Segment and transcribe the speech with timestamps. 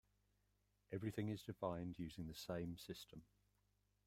[0.91, 3.21] Everything is defined using the same system.